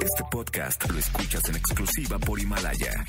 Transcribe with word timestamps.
Este 0.00 0.24
podcast 0.30 0.90
lo 0.90 0.98
escuchas 0.98 1.48
en 1.48 1.56
exclusiva 1.56 2.18
por 2.18 2.40
Himalaya. 2.40 3.04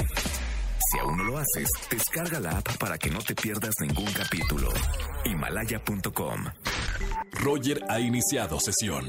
Si 0.92 1.00
aún 1.00 1.18
no 1.18 1.24
lo 1.24 1.38
haces, 1.38 1.70
descarga 1.90 2.40
la 2.40 2.58
app 2.58 2.78
para 2.78 2.98
que 2.98 3.10
no 3.10 3.20
te 3.20 3.34
pierdas 3.34 3.76
ningún 3.80 4.12
capítulo. 4.12 4.70
Himalaya.com. 5.26 6.46
Roger 7.34 7.82
ha 7.90 8.00
iniciado 8.00 8.60
sesión. 8.60 9.08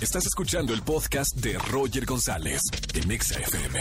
Estás 0.00 0.26
escuchando 0.26 0.72
el 0.72 0.82
podcast 0.82 1.36
de 1.36 1.58
Roger 1.58 2.06
González 2.06 2.62
en 2.94 3.10
Exa 3.10 3.38
FM. 3.38 3.80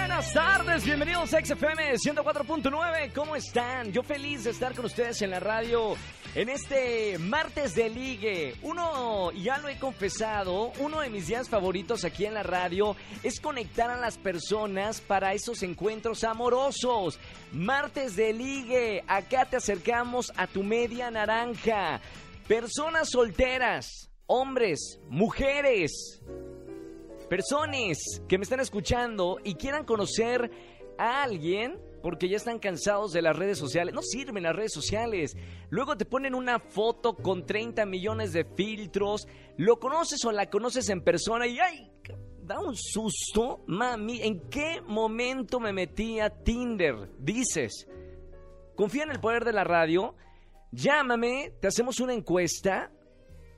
Buenas 0.00 0.32
tardes, 0.32 0.84
bienvenidos 0.84 1.34
a 1.34 1.44
XFM 1.44 1.94
104.9. 1.94 3.12
¿Cómo 3.12 3.36
están? 3.36 3.92
Yo 3.92 4.02
feliz 4.02 4.44
de 4.44 4.50
estar 4.50 4.74
con 4.74 4.86
ustedes 4.86 5.20
en 5.22 5.30
la 5.30 5.40
radio 5.40 5.96
en 6.34 6.48
este 6.48 7.18
martes 7.18 7.74
de 7.74 7.88
ligue. 7.88 8.56
Uno, 8.62 9.30
ya 9.32 9.58
lo 9.58 9.68
he 9.68 9.78
confesado, 9.78 10.72
uno 10.80 11.00
de 11.00 11.10
mis 11.10 11.28
días 11.28 11.48
favoritos 11.48 12.04
aquí 12.04 12.26
en 12.26 12.34
la 12.34 12.42
radio 12.42 12.96
es 13.22 13.40
conectar 13.40 13.90
a 13.90 14.00
las 14.00 14.18
personas 14.18 15.00
para 15.00 15.32
esos 15.32 15.62
encuentros 15.62 16.24
amorosos. 16.24 17.18
Martes 17.52 18.16
de 18.16 18.32
ligue, 18.32 19.04
acá 19.06 19.44
te 19.44 19.56
acercamos 19.56 20.32
a 20.36 20.46
tu 20.46 20.62
media 20.62 21.10
naranja. 21.10 22.00
Personas 22.48 23.10
solteras, 23.10 24.10
hombres, 24.26 24.98
mujeres 25.08 26.20
personas 27.28 27.98
que 28.28 28.38
me 28.38 28.44
están 28.44 28.60
escuchando 28.60 29.38
y 29.42 29.54
quieran 29.54 29.84
conocer 29.84 30.50
a 30.98 31.22
alguien 31.22 31.80
porque 32.04 32.28
ya 32.28 32.36
están 32.36 32.58
cansados 32.58 33.14
de 33.14 33.22
las 33.22 33.34
redes 33.34 33.56
sociales. 33.56 33.94
No 33.94 34.02
sirven 34.02 34.42
las 34.42 34.54
redes 34.54 34.74
sociales. 34.74 35.38
Luego 35.70 35.96
te 35.96 36.04
ponen 36.04 36.34
una 36.34 36.58
foto 36.58 37.16
con 37.16 37.46
30 37.46 37.86
millones 37.86 38.34
de 38.34 38.44
filtros. 38.44 39.26
Lo 39.56 39.80
conoces 39.80 40.22
o 40.26 40.30
la 40.30 40.50
conoces 40.50 40.90
en 40.90 41.00
persona 41.00 41.46
y 41.46 41.58
¡ay! 41.58 41.90
Da 42.42 42.60
un 42.60 42.76
susto, 42.76 43.64
mami. 43.68 44.20
¿En 44.20 44.50
qué 44.50 44.82
momento 44.82 45.58
me 45.60 45.72
metí 45.72 46.20
a 46.20 46.28
Tinder? 46.28 47.08
Dices. 47.18 47.88
Confía 48.76 49.04
en 49.04 49.12
el 49.12 49.20
poder 49.20 49.46
de 49.46 49.54
la 49.54 49.64
radio. 49.64 50.14
Llámame, 50.72 51.54
te 51.58 51.68
hacemos 51.68 52.00
una 52.00 52.12
encuesta 52.12 52.92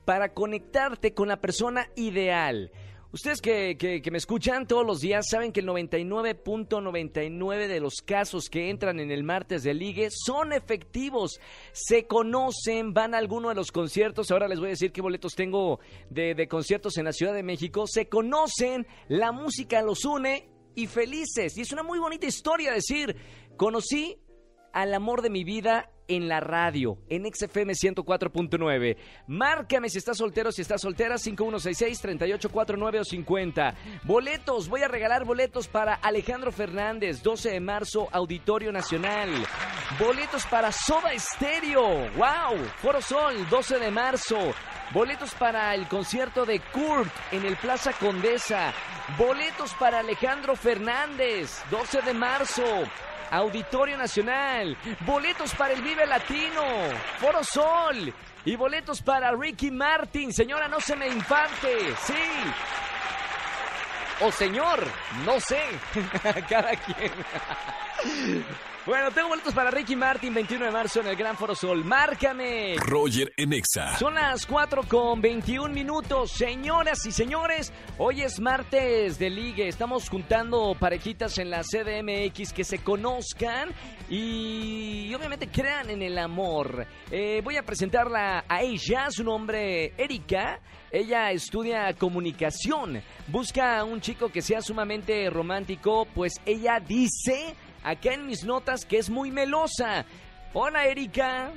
para 0.05 0.33
conectarte 0.33 1.13
con 1.13 1.27
la 1.27 1.41
persona 1.41 1.89
ideal. 1.97 2.71
Ustedes 3.13 3.41
que, 3.41 3.77
que, 3.77 4.11
me 4.11 4.17
escuchan 4.17 4.67
todos 4.67 4.85
los 4.85 4.99
días 4.99 5.27
saben 5.29 5.53
que 5.53 5.61
el 5.61 5.67
99.99 5.67 7.67
de 7.67 7.79
los 7.79 8.01
casos 8.05 8.49
que 8.49 8.69
entran 8.69 8.99
en 8.99 9.11
el 9.11 9.23
martes 9.23 9.63
de 9.63 9.73
ligue 9.73 10.09
son 10.11 10.51
efectivos, 10.51 11.39
se 11.71 12.05
conocen, 12.05 12.93
van 12.93 13.15
a 13.15 13.17
alguno 13.17 13.47
de 13.47 13.55
los 13.55 13.71
conciertos, 13.71 14.29
ahora 14.29 14.49
les 14.49 14.59
voy 14.59 14.67
a 14.67 14.71
decir 14.71 14.91
qué 14.91 15.01
boletos 15.01 15.35
tengo 15.35 15.79
de, 16.09 16.35
de 16.35 16.49
conciertos 16.49 16.97
en 16.97 17.05
la 17.05 17.13
Ciudad 17.13 17.33
de 17.33 17.43
México, 17.43 17.87
se 17.87 18.09
conocen, 18.09 18.85
la 19.07 19.31
música 19.31 19.81
los 19.81 20.03
une 20.03 20.49
y 20.75 20.87
felices. 20.87 21.57
Y 21.57 21.61
es 21.61 21.71
una 21.71 21.83
muy 21.83 21.99
bonita 21.99 22.27
historia 22.27 22.73
decir, 22.73 23.15
conocí 23.55 24.19
al 24.73 24.93
amor 24.93 25.21
de 25.21 25.29
mi 25.29 25.45
vida 25.45 25.93
en 26.07 26.27
la 26.27 26.39
radio, 26.39 26.97
en 27.09 27.23
XFM 27.31 27.73
104.9. 27.73 28.97
Márcame 29.27 29.89
si 29.89 29.97
estás 29.97 30.17
soltero, 30.17 30.51
si 30.51 30.61
estás 30.61 30.81
soltera, 30.81 31.15
5166-3849 31.15 32.99
o 32.99 33.03
50. 33.03 33.75
Boletos, 34.03 34.69
voy 34.69 34.83
a 34.83 34.87
regalar 34.87 35.25
boletos 35.25 35.67
para 35.67 35.95
Alejandro 35.95 36.51
Fernández, 36.51 37.21
12 37.23 37.51
de 37.51 37.59
marzo, 37.59 38.07
Auditorio 38.11 38.71
Nacional. 38.71 39.29
Boletos 39.99 40.45
para 40.45 40.71
Soda 40.71 41.13
Estéreo, 41.13 42.09
wow, 42.15 42.57
Foro 42.77 43.01
Sol, 43.01 43.47
12 43.49 43.79
de 43.79 43.91
marzo. 43.91 44.37
Boletos 44.93 45.33
para 45.35 45.75
el 45.75 45.87
concierto 45.87 46.45
de 46.45 46.59
Kurt 46.59 47.11
en 47.31 47.45
el 47.45 47.57
Plaza 47.57 47.91
Condesa. 47.93 48.73
Boletos 49.17 49.73
para 49.73 49.99
Alejandro 49.99 50.55
Fernández, 50.55 51.61
12 51.69 52.01
de 52.03 52.13
marzo. 52.13 52.63
Auditorio 53.31 53.97
Nacional, 53.97 54.77
boletos 55.05 55.53
para 55.55 55.73
el 55.73 55.81
Vive 55.81 56.05
Latino, 56.05 56.63
Foro 57.19 57.43
Sol 57.43 58.13
y 58.45 58.55
boletos 58.55 59.01
para 59.01 59.31
Ricky 59.31 59.71
Martin. 59.71 60.31
Señora, 60.33 60.67
no 60.67 60.79
se 60.79 60.95
me 60.95 61.07
infante, 61.07 61.95
sí. 62.03 62.13
O 64.21 64.31
señor, 64.31 64.79
no 65.25 65.39
sé, 65.39 65.61
cada 66.49 66.75
quien. 66.75 67.11
Bueno, 68.87 69.11
tengo 69.11 69.27
boletos 69.27 69.53
para 69.53 69.69
Ricky 69.69 69.97
Martin, 69.97 70.33
21 70.33 70.63
de 70.63 70.71
marzo 70.71 71.01
en 71.01 71.07
el 71.07 71.17
Gran 71.17 71.35
Foro 71.35 71.53
Sol. 71.53 71.83
¡Márcame! 71.83 72.77
Roger 72.77 73.33
Enexa. 73.35 73.97
Son 73.97 74.15
las 74.15 74.45
4 74.45 74.83
con 74.87 75.19
21 75.19 75.73
minutos. 75.73 76.31
Señoras 76.31 77.05
y 77.05 77.11
señores, 77.11 77.73
hoy 77.97 78.21
es 78.21 78.39
martes 78.39 79.19
de 79.19 79.29
ligue. 79.29 79.67
Estamos 79.67 80.07
juntando 80.07 80.73
parejitas 80.79 81.37
en 81.37 81.49
la 81.49 81.63
CDMX 81.63 82.53
que 82.53 82.63
se 82.63 82.79
conozcan 82.79 83.71
y, 84.09 85.07
y 85.09 85.13
obviamente 85.13 85.49
crean 85.49 85.89
en 85.89 86.01
el 86.01 86.17
amor. 86.17 86.87
Eh, 87.11 87.41
voy 87.43 87.57
a 87.57 87.63
presentarla 87.63 88.45
a 88.47 88.61
ella, 88.61 89.07
su 89.11 89.25
nombre 89.25 89.91
Erika. 89.97 90.61
Ella 90.89 91.31
estudia 91.31 91.93
comunicación. 91.93 93.01
Busca 93.27 93.79
a 93.79 93.83
un 93.83 93.99
chico 93.99 94.29
que 94.29 94.41
sea 94.41 94.61
sumamente 94.61 95.29
romántico, 95.29 96.07
pues 96.15 96.35
ella 96.45 96.79
dice 96.79 97.53
acá 97.83 98.13
en 98.13 98.25
mis 98.25 98.43
notas 98.45 98.85
que 98.85 98.97
es 98.97 99.09
muy 99.09 99.31
melosa. 99.31 100.05
Hola, 100.53 100.85
Erika. 100.87 101.51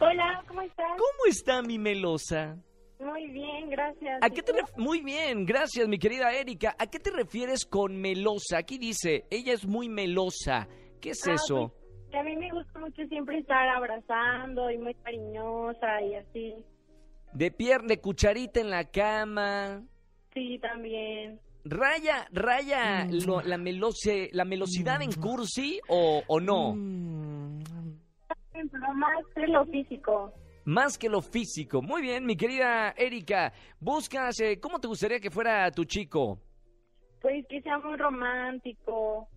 Hola, 0.00 0.42
¿cómo 0.48 0.62
estás? 0.62 0.86
¿Cómo 0.90 1.26
está 1.28 1.62
mi 1.62 1.78
melosa? 1.78 2.56
Muy 2.98 3.28
bien, 3.30 3.68
gracias. 3.68 4.18
¿A 4.22 4.30
qué 4.30 4.42
te 4.42 4.52
Muy 4.76 5.00
bien, 5.00 5.44
gracias, 5.44 5.88
mi 5.88 5.98
querida 5.98 6.32
Erika. 6.32 6.74
¿A 6.78 6.86
qué 6.86 6.98
te 7.00 7.10
refieres 7.10 7.64
con 7.66 7.96
melosa? 8.00 8.58
Aquí 8.58 8.78
dice, 8.78 9.24
ella 9.30 9.52
es 9.52 9.66
muy 9.66 9.88
melosa. 9.88 10.68
¿Qué 11.00 11.10
es 11.10 11.26
Ah, 11.26 11.32
eso? 11.34 11.72
pues, 11.76 12.10
que 12.12 12.18
a 12.18 12.22
mí 12.22 12.36
me 12.36 12.50
gusta 12.50 12.78
mucho 12.78 13.02
siempre 13.08 13.38
estar 13.38 13.68
abrazando 13.68 14.70
y 14.70 14.78
muy 14.78 14.94
cariñosa 14.94 16.00
y 16.02 16.14
así. 16.14 16.54
De 17.32 17.50
pierna, 17.50 17.88
de 17.88 18.00
cucharita 18.00 18.60
en 18.60 18.70
la 18.70 18.84
cama. 18.84 19.82
Sí, 20.34 20.58
también. 20.60 21.40
¿Raya, 21.64 22.26
raya 22.32 23.06
lo- 23.10 23.40
la, 23.42 23.56
melose, 23.56 24.28
la 24.32 24.44
melosidad 24.44 25.00
en 25.02 25.12
cursi 25.12 25.80
o, 25.88 26.22
o 26.26 26.40
no? 26.40 26.74
Pero 28.52 28.94
más 28.94 29.12
de 29.34 29.48
lo 29.48 29.64
físico. 29.66 30.32
Más 30.64 30.98
que 30.98 31.08
lo 31.08 31.22
físico. 31.22 31.82
Muy 31.82 32.02
bien, 32.02 32.24
mi 32.26 32.36
querida 32.36 32.90
Erika. 32.96 33.52
Buscas, 33.80 34.38
eh, 34.40 34.58
¿cómo 34.60 34.78
te 34.80 34.88
gustaría 34.88 35.18
que 35.20 35.30
fuera 35.30 35.70
tu 35.70 35.84
chico? 35.84 36.38
Pues 37.20 37.44
que 37.48 37.60
sea 37.62 37.78
muy 37.78 37.96
romántico. 37.96 39.28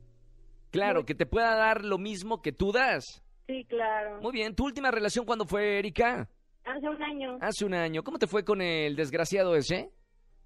Claro, 0.72 1.06
que 1.06 1.16
te 1.16 1.26
pueda 1.26 1.56
dar 1.56 1.86
lo 1.86 1.98
mismo 1.98 2.42
que 2.42 2.52
tú 2.52 2.72
das. 2.72 3.24
Sí, 3.48 3.64
claro. 3.70 4.20
Muy 4.22 4.32
bien, 4.34 4.56
¿tu 4.56 4.66
última 4.66 4.92
relación 4.92 5.26
cuándo 5.26 5.46
fue, 5.46 5.80
Erika? 5.80 6.28
Hace 6.66 6.90
un 6.90 7.02
año. 7.02 7.38
Hace 7.42 7.66
un 7.66 7.74
año. 7.76 8.04
¿Cómo 8.04 8.18
te 8.18 8.28
fue 8.28 8.44
con 8.44 8.62
el 8.62 8.96
desgraciado 8.96 9.56
ese? 9.56 9.92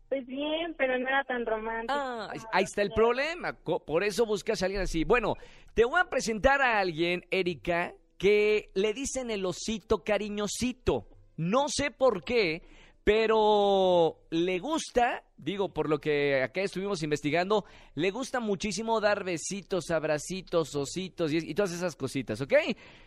Pues 0.10 0.26
bien, 0.26 0.74
pero 0.76 0.98
no 0.98 1.08
era 1.08 1.24
tan 1.24 1.46
romántico. 1.46 1.94
Ah, 1.94 2.34
ahí 2.52 2.64
está 2.64 2.82
el 2.82 2.92
problema. 2.92 3.54
Por 3.54 4.04
eso 4.04 4.26
buscas 4.26 4.62
a 4.62 4.66
alguien 4.66 4.82
así. 4.82 5.04
Bueno, 5.04 5.36
te 5.76 5.86
voy 5.86 6.00
a 6.00 6.10
presentar 6.10 6.62
a 6.62 6.80
alguien, 6.80 7.24
Erika, 7.30 7.94
que 8.18 8.72
le 8.74 8.94
dicen 8.94 9.30
el 9.30 9.46
osito 9.46 10.04
cariñosito. 10.04 11.08
No 11.38 11.70
sé 11.70 11.92
por 11.92 12.24
qué, 12.24 12.64
pero 13.04 14.20
le 14.30 14.60
gusta, 14.60 15.24
digo, 15.38 15.74
por 15.74 15.90
lo 15.90 16.00
que 16.00 16.44
acá 16.44 16.62
estuvimos 16.62 17.02
investigando, 17.04 17.66
le 17.96 18.12
gusta 18.12 18.40
muchísimo 18.40 19.00
dar 19.00 19.24
besitos, 19.24 19.90
abracitos, 19.92 20.76
ositos 20.76 21.32
y, 21.32 21.52
y 21.52 21.54
todas 21.54 21.72
esas 21.72 21.96
cositas, 21.96 22.42
¿ok? 22.42 22.54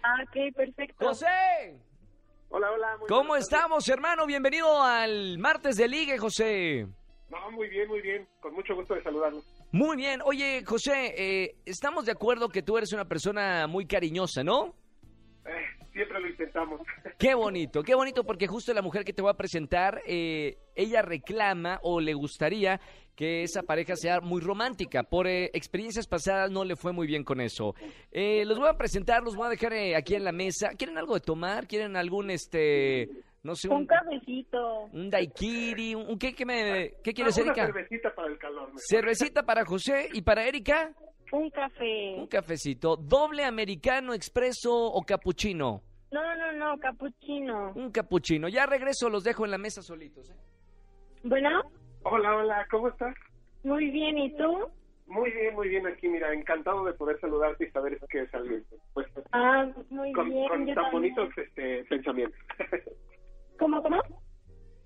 Ah, 0.02 0.22
ok, 0.22 0.54
perfecto. 0.54 1.06
José, 1.06 1.26
Hola, 2.54 2.70
hola. 2.70 2.96
Muy 2.98 3.08
¿cómo 3.08 3.34
estamos, 3.34 3.88
hermano? 3.88 4.26
Bienvenido 4.26 4.82
al 4.82 5.38
martes 5.38 5.74
de 5.76 5.88
ligue, 5.88 6.18
José. 6.18 6.86
No, 7.30 7.50
muy 7.50 7.66
bien, 7.68 7.88
muy 7.88 8.02
bien. 8.02 8.28
Con 8.40 8.52
mucho 8.52 8.74
gusto 8.74 8.94
de 8.94 9.02
saludarlos. 9.02 9.42
Muy 9.72 9.96
bien. 9.96 10.20
Oye, 10.22 10.62
José, 10.66 11.14
eh, 11.16 11.56
estamos 11.64 12.04
de 12.04 12.12
acuerdo 12.12 12.50
que 12.50 12.60
tú 12.62 12.76
eres 12.76 12.92
una 12.92 13.06
persona 13.06 13.66
muy 13.66 13.86
cariñosa, 13.86 14.44
¿no? 14.44 14.74
Eh, 15.46 15.64
siempre 15.94 16.20
lo 16.20 16.28
intentamos. 16.28 16.82
Qué 17.18 17.34
bonito, 17.34 17.82
qué 17.82 17.94
bonito, 17.94 18.22
porque 18.22 18.46
justo 18.46 18.74
la 18.74 18.82
mujer 18.82 19.06
que 19.06 19.14
te 19.14 19.22
voy 19.22 19.30
a 19.30 19.34
presentar, 19.38 20.02
eh, 20.06 20.58
ella 20.74 21.00
reclama 21.00 21.80
o 21.82 22.00
le 22.00 22.12
gustaría 22.12 22.82
que 23.14 23.42
esa 23.42 23.62
pareja 23.62 23.94
sea 23.96 24.20
muy 24.20 24.40
romántica. 24.40 25.02
Por 25.02 25.26
eh, 25.26 25.50
experiencias 25.54 26.06
pasadas 26.06 26.50
no 26.50 26.64
le 26.64 26.76
fue 26.76 26.92
muy 26.92 27.06
bien 27.06 27.24
con 27.24 27.40
eso. 27.40 27.74
Eh, 28.10 28.44
los 28.46 28.58
voy 28.58 28.68
a 28.68 28.74
presentar, 28.78 29.22
los 29.22 29.36
voy 29.36 29.46
a 29.46 29.50
dejar 29.50 29.72
eh, 29.74 29.94
aquí 29.96 30.14
en 30.14 30.24
la 30.24 30.32
mesa. 30.32 30.70
¿Quieren 30.76 30.96
algo 30.98 31.14
de 31.14 31.20
tomar? 31.20 31.66
¿Quieren 31.66 31.96
algún, 31.96 32.30
este, 32.30 33.08
no 33.42 33.54
sé, 33.54 33.68
Un 33.68 33.76
un, 33.78 33.86
cafecito. 33.86 34.84
un 34.92 35.10
daiquiri? 35.10 35.94
Un, 35.94 36.08
un- 36.10 36.18
¿qué, 36.18 36.34
qué, 36.34 36.46
me, 36.46 36.94
¿Qué 37.04 37.12
quieres, 37.12 37.36
Ah, 37.38 37.42
Una 37.42 37.52
Erika? 37.52 37.66
cervecita 37.66 38.14
para 38.14 38.28
el 38.28 38.38
calor. 38.38 38.66
mejor. 38.68 38.80
Cervecita 38.88 39.42
para 39.44 39.64
José 39.64 40.08
y 40.12 40.22
para 40.22 40.46
Erika. 40.46 40.92
Un 41.32 41.50
café. 41.50 42.14
Un 42.18 42.26
cafecito. 42.26 42.96
¿Doble 42.96 43.44
americano, 43.44 44.12
expreso 44.14 44.72
o 44.74 45.02
capuchino? 45.02 45.82
No, 46.10 46.20
no, 46.36 46.52
no, 46.52 46.78
capuchino. 46.78 47.72
Un 47.74 47.90
capuchino. 47.90 48.48
Ya 48.48 48.66
regreso, 48.66 49.08
los 49.08 49.24
dejo 49.24 49.44
en 49.46 49.50
la 49.50 49.56
mesa 49.58 49.80
solitos. 49.82 50.28
¿eh? 50.30 50.34
Bueno, 51.24 51.48
Hola, 52.04 52.36
hola, 52.36 52.66
¿cómo 52.70 52.88
estás? 52.88 53.14
muy 53.64 53.90
bien, 53.90 54.18
¿y 54.18 54.36
tú? 54.36 54.68
Muy 55.06 55.30
bien, 55.30 55.54
muy 55.54 55.68
bien 55.68 55.86
aquí, 55.86 56.08
mira, 56.08 56.32
encantado 56.32 56.84
de 56.84 56.94
poder 56.94 57.18
saludarte 57.20 57.64
y 57.64 57.70
saber 57.70 57.98
que 58.08 58.22
es 58.22 58.34
alguien 58.34 58.64
pues, 58.92 59.06
Ah, 59.32 59.70
muy 59.90 60.12
con, 60.12 60.30
bien. 60.30 60.48
con 60.48 60.66
tan 60.66 60.74
también. 60.74 60.92
bonitos 60.92 61.28
este, 61.38 61.84
pensamientos. 61.84 62.38
¿Cómo, 63.58 63.82
cómo? 63.82 64.00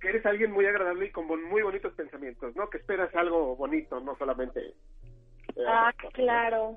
que 0.00 0.08
eres 0.10 0.26
alguien 0.26 0.52
muy 0.52 0.66
agradable 0.66 1.06
y 1.06 1.10
con 1.10 1.26
muy 1.26 1.62
bonitos 1.62 1.94
pensamientos, 1.94 2.54
¿no? 2.54 2.68
Que 2.68 2.76
esperas 2.78 3.14
algo 3.14 3.56
bonito, 3.56 3.98
no 4.00 4.14
solamente... 4.16 4.60
eh, 4.60 5.64
Ah, 5.66 5.90
claro. 6.12 6.76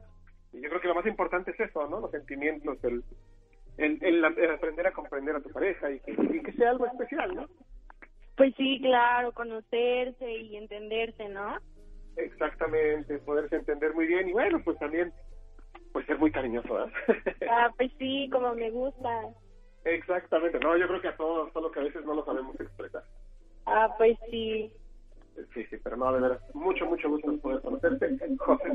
Y 0.53 0.61
yo 0.61 0.69
creo 0.69 0.81
que 0.81 0.87
lo 0.87 0.95
más 0.95 1.05
importante 1.05 1.51
es 1.51 1.59
eso, 1.59 1.85
¿no? 1.89 1.99
Los 1.99 2.11
sentimientos, 2.11 2.81
el, 2.85 3.03
el, 3.77 3.97
el- 4.01 4.23
el 4.39 4.51
aprender 4.51 4.87
a 4.87 4.93
comprender 4.93 5.35
a 5.35 5.41
tu 5.41 5.49
pareja 5.49 5.91
y 5.91 5.99
que, 5.99 6.11
y 6.13 6.41
que 6.43 6.53
sea 6.53 6.69
algo 6.69 6.85
especial, 6.85 7.35
¿no? 7.35 7.45
Pues 8.39 8.55
sí, 8.55 8.79
claro, 8.79 9.33
conocerse 9.33 10.31
y 10.31 10.55
entenderse, 10.55 11.27
¿no? 11.27 11.57
Exactamente, 12.15 13.17
poderse 13.19 13.57
entender 13.57 13.93
muy 13.93 14.07
bien 14.07 14.29
y 14.29 14.31
bueno, 14.31 14.61
pues 14.63 14.79
también, 14.79 15.11
pues 15.91 16.05
ser 16.05 16.17
muy 16.17 16.31
cariñoso, 16.31 16.73
¿verdad? 16.73 16.93
Ah, 17.51 17.69
pues 17.75 17.91
sí, 17.99 18.29
como 18.31 18.55
me 18.55 18.71
gusta. 18.71 19.23
Exactamente, 19.83 20.57
no, 20.57 20.77
yo 20.77 20.87
creo 20.87 21.01
que 21.01 21.09
a 21.09 21.17
todos, 21.17 21.51
solo 21.51 21.69
que 21.69 21.81
a 21.81 21.83
veces 21.83 22.05
no 22.05 22.13
lo 22.13 22.23
sabemos 22.23 22.57
expresar. 22.57 23.03
Ah, 23.65 23.93
pues 23.97 24.17
sí. 24.31 24.71
Sí, 25.53 25.65
sí, 25.69 25.75
pero 25.83 25.97
no, 25.97 26.13
de 26.13 26.21
veras, 26.21 26.55
mucho, 26.55 26.85
mucho 26.85 27.09
gusto 27.09 27.37
poder 27.41 27.61
conocerte. 27.61 28.17
José. 28.37 28.69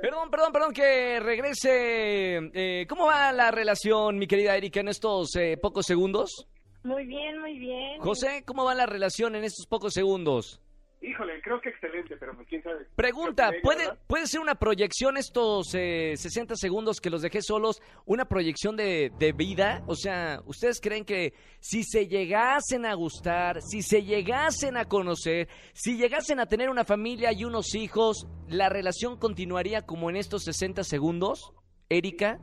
Perdón, 0.00 0.30
perdón, 0.30 0.52
perdón 0.52 0.72
que 0.72 1.18
regrese. 1.18 2.36
Eh, 2.54 2.86
¿Cómo 2.88 3.06
va 3.06 3.32
la 3.32 3.50
relación, 3.50 4.16
mi 4.16 4.28
querida 4.28 4.56
Erika, 4.56 4.78
en 4.78 4.88
estos 4.88 5.34
eh, 5.34 5.58
pocos 5.60 5.86
segundos? 5.86 6.48
Muy 6.84 7.06
bien, 7.06 7.40
muy 7.40 7.58
bien. 7.58 7.98
José, 8.00 8.44
¿cómo 8.46 8.64
va 8.64 8.74
la 8.74 8.84
relación 8.84 9.34
en 9.34 9.44
estos 9.44 9.66
pocos 9.66 9.94
segundos? 9.94 10.60
Híjole, 11.00 11.40
creo 11.42 11.60
que 11.60 11.68
excelente, 11.68 12.16
pero 12.18 12.34
pues 12.34 12.46
quién 12.48 12.62
sabe. 12.62 12.86
Pregunta, 12.96 13.52
¿puede. 13.62 13.84
¿puede 14.06 14.26
ser 14.26 14.40
una 14.40 14.54
proyección 14.54 15.18
estos 15.18 15.74
eh, 15.74 16.14
60 16.16 16.56
segundos 16.56 17.00
que 17.00 17.10
los 17.10 17.20
dejé 17.20 17.42
solos, 17.42 17.82
una 18.06 18.26
proyección 18.26 18.76
de, 18.76 19.10
de 19.18 19.32
vida? 19.32 19.82
O 19.86 19.96
sea, 19.96 20.40
¿ustedes 20.46 20.80
creen 20.80 21.04
que 21.04 21.34
si 21.60 21.84
se 21.84 22.06
llegasen 22.06 22.86
a 22.86 22.94
gustar, 22.94 23.60
si 23.60 23.82
se 23.82 24.02
llegasen 24.02 24.78
a 24.78 24.86
conocer, 24.86 25.48
si 25.74 25.96
llegasen 25.98 26.40
a 26.40 26.46
tener 26.46 26.70
una 26.70 26.84
familia 26.84 27.32
y 27.32 27.44
unos 27.44 27.74
hijos, 27.74 28.26
la 28.48 28.70
relación 28.70 29.18
continuaría 29.18 29.82
como 29.82 30.08
en 30.08 30.16
estos 30.16 30.44
60 30.44 30.84
segundos? 30.84 31.52
Erika, 31.90 32.38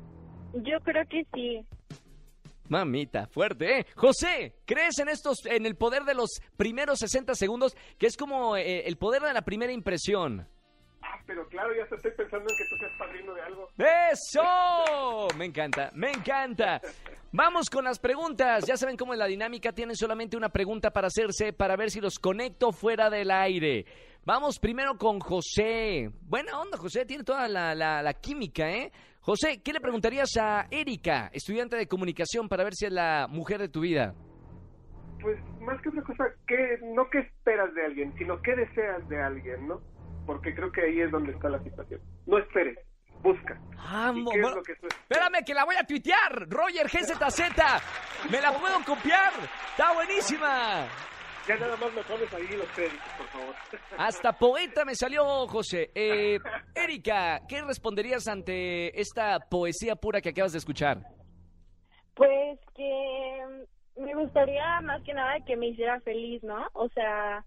Yo 0.54 0.80
creo 0.82 1.08
que 1.08 1.26
sí. 1.34 1.66
Mamita, 2.72 3.28
fuerte, 3.28 3.80
¿eh? 3.80 3.86
José, 3.96 4.56
¿crees 4.66 4.98
en 5.00 5.10
estos, 5.10 5.46
en 5.46 5.66
el 5.66 5.76
poder 5.76 6.04
de 6.04 6.14
los 6.16 6.30
primeros 6.58 7.00
60 7.00 7.36
segundos, 7.36 7.76
que 7.98 8.08
es 8.08 8.18
como 8.18 8.56
eh, 8.58 8.88
el 8.88 8.98
poder 8.98 9.22
de 9.22 9.34
la 9.34 9.42
primera 9.42 9.72
impresión? 9.74 10.48
Ah, 11.04 11.20
pero 11.26 11.48
claro, 11.50 11.70
ya 11.76 11.84
estoy 11.84 12.12
pensando 12.12 12.48
en 12.50 12.58
que 12.58 12.64
tú 12.70 12.78
seas 12.78 12.92
padrino 12.98 13.34
de 13.34 13.42
algo. 13.42 13.68
¡Eso! 13.78 15.28
Me 15.38 15.46
encanta, 15.46 15.92
me 15.94 16.12
encanta. 16.12 16.80
Vamos 17.32 17.70
con 17.70 17.84
las 17.86 17.98
preguntas. 18.00 18.66
Ya 18.68 18.78
saben 18.78 18.98
cómo 18.98 19.14
es 19.14 19.20
la 19.20 19.26
dinámica. 19.26 19.72
Tienen 19.72 19.96
solamente 19.96 20.38
una 20.38 20.50
pregunta 20.50 20.92
para 20.92 21.08
hacerse 21.08 21.54
para 21.54 21.76
ver 21.76 21.90
si 21.92 22.00
los 22.02 22.20
conecto 22.20 22.72
fuera 22.72 23.10
del 23.10 23.32
aire. 23.32 23.86
Vamos 24.26 24.60
primero 24.60 24.98
con 24.98 25.20
José. 25.20 26.12
Buena 26.22 26.60
onda, 26.60 26.78
José. 26.78 27.06
Tiene 27.06 27.24
toda 27.24 27.48
la, 27.48 27.74
la- 27.74 28.04
la 28.04 28.14
química, 28.14 28.70
¿eh? 28.70 28.92
José, 29.22 29.62
¿qué 29.64 29.72
le 29.72 29.80
preguntarías 29.80 30.36
a 30.40 30.66
Erika, 30.72 31.30
estudiante 31.32 31.76
de 31.76 31.88
comunicación, 31.88 32.50
para 32.50 32.64
ver 32.64 32.74
si 32.74 32.88
es 32.88 32.92
la 32.92 33.28
mujer 33.30 33.60
de 33.60 33.70
tu 33.70 33.82
vida? 33.82 34.16
Pues 35.22 35.38
más 35.60 35.80
que 35.84 35.90
otra 35.90 36.02
cosa, 36.02 36.24
que 36.48 36.80
no 36.96 37.08
qué 37.12 37.20
esperas 37.20 37.72
de 37.76 37.86
alguien, 37.86 38.14
sino 38.18 38.42
qué 38.42 38.56
deseas 38.56 39.08
de 39.10 39.22
alguien, 39.22 39.68
¿no? 39.68 39.80
Porque 40.26 40.56
creo 40.56 40.72
que 40.72 40.82
ahí 40.82 41.02
es 41.02 41.12
donde 41.12 41.34
está 41.34 41.50
la 41.50 41.62
situación. 41.62 42.02
No 42.26 42.40
esperes, 42.40 42.80
busca. 43.22 43.62
Ah, 43.78 44.12
¿Y 44.16 44.26
qué 44.26 44.40
es 44.40 44.56
lo 44.56 44.64
que 44.64 44.76
tú? 44.78 44.88
Espérame 44.88 45.46
que 45.46 45.54
la 45.54 45.66
voy 45.66 45.76
a 45.76 45.84
tuitear. 45.84 46.50
Roger 46.50 46.88
GZZ. 46.88 48.32
Me 48.32 48.42
la 48.42 48.52
puedo 48.54 48.84
copiar. 48.84 49.34
Está 49.70 49.94
buenísima. 49.94 50.88
Ya 51.48 51.58
nada 51.58 51.76
más 51.78 51.92
me 51.94 52.04
pones 52.04 52.34
ahí 52.34 52.48
los 52.56 52.68
créditos, 52.70 53.00
por 53.18 53.28
favor. 53.28 53.56
Hasta 53.98 54.34
poeta 54.34 54.86
me 54.86 54.96
salió, 54.96 55.48
José. 55.48 55.92
Eh, 55.96 56.40
Erika, 56.76 57.42
¿qué 57.48 57.62
responderías 57.62 58.28
ante 58.28 59.00
esta 59.00 59.40
poesía 59.40 59.96
pura 59.96 60.22
que 60.22 60.30
acabas 60.30 60.52
de 60.52 60.60
escuchar? 60.60 61.00
Pues 62.14 62.60
que 62.76 63.46
me 63.98 64.14
gustaría 64.16 64.82
más 64.82 65.02
que 65.04 65.14
nada 65.14 65.40
que 65.46 65.56
me 65.56 65.68
hiciera 65.68 66.00
feliz, 66.02 66.44
¿no? 66.44 66.68
O 66.74 66.90
sea, 66.90 67.44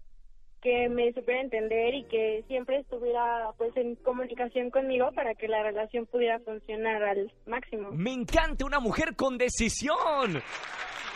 que 0.61 0.89
me 0.89 1.13
supiera 1.13 1.41
entender 1.41 1.93
y 1.93 2.03
que 2.05 2.43
siempre 2.47 2.79
estuviera 2.79 3.51
pues 3.57 3.75
en 3.77 3.95
comunicación 3.97 4.71
conmigo 4.71 5.11
para 5.13 5.35
que 5.35 5.47
la 5.47 5.61
relación 5.61 6.07
pudiera 6.07 6.39
funcionar 6.39 7.03
al 7.03 7.31
máximo. 7.45 7.91
Me 7.91 8.11
encanta 8.11 8.65
una 8.65 8.79
mujer 8.79 9.15
con 9.15 9.37
decisión. 9.37 10.41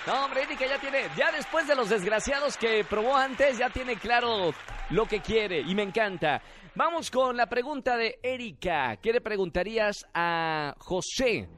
No, 0.08 0.26
hombre, 0.26 0.44
Erika 0.44 0.66
ya 0.66 0.80
tiene, 0.80 1.04
ya 1.18 1.32
después 1.32 1.68
de 1.68 1.76
los 1.76 1.90
desgraciados 1.90 2.58
que 2.58 2.84
probó 2.90 3.16
antes, 3.16 3.58
ya 3.58 3.70
tiene 3.70 3.98
claro 3.98 4.52
lo 4.90 5.06
que 5.06 5.20
quiere 5.20 5.60
y 5.60 5.76
me 5.76 5.84
encanta. 5.84 6.42
Vamos 6.76 7.12
con 7.12 7.36
la 7.36 7.48
pregunta 7.48 7.98
de 7.98 8.20
Erika. 8.24 8.98
¿Qué 8.98 9.12
le 9.12 9.22
preguntarías 9.22 10.08
a 10.14 10.74
José? 10.80 11.50